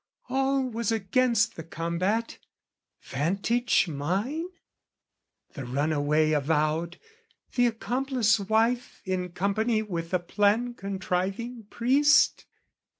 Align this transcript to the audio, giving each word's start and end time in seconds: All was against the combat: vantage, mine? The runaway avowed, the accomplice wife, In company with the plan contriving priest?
All 0.29 0.67
was 0.67 0.91
against 0.91 1.55
the 1.55 1.63
combat: 1.63 2.39
vantage, 3.03 3.87
mine? 3.87 4.45
The 5.53 5.63
runaway 5.63 6.31
avowed, 6.31 6.97
the 7.53 7.67
accomplice 7.67 8.39
wife, 8.39 9.03
In 9.05 9.29
company 9.29 9.83
with 9.83 10.09
the 10.09 10.19
plan 10.19 10.73
contriving 10.73 11.65
priest? 11.69 12.47